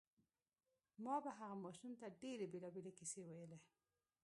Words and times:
ما 1.03 1.15
به 1.23 1.29
هغه 1.39 1.55
ماشوم 1.63 1.91
ته 1.99 2.07
ډېرې 2.21 2.45
بېلابېلې 2.53 2.91
کیسې 2.99 3.21
ویلې 3.25 3.59